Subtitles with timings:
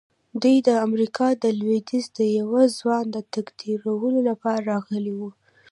[0.41, 5.29] دوی د امریکا د لويديځ د یوه ځوان د تقدیرولو لپاره راغلي وو